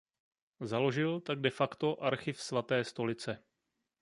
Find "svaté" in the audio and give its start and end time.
2.41-2.83